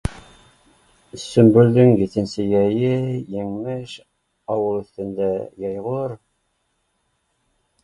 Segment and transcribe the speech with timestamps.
[1.23, 2.89] Сөмбөлдөң етенсе йәйе,
[3.35, 3.95] еңмеш,
[4.57, 6.19] ауыл өҫтөндә йәйғор